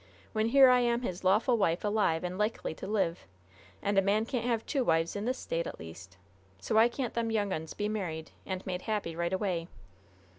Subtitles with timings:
[0.33, 3.27] When here I am his lawful wife, alive, and likely to live!
[3.83, 6.17] And a man can't have two wives, in this State, at least!
[6.57, 9.67] So why can't them young uns be married, and made happy right away?"